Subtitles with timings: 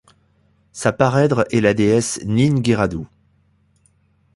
[0.71, 3.05] Sa parèdre est la déesse Nin-giradu.